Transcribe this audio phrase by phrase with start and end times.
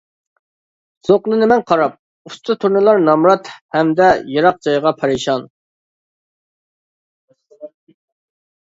[1.09, 5.49] زوقلىنىمەن قاراپ، ئۇچسا تۇرنىلار نامرات ھەمدە يىراق جايغا پەرىشان.